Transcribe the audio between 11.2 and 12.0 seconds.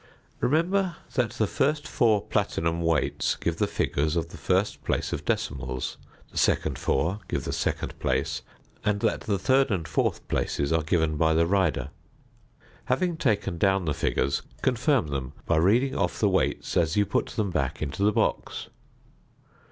the rider.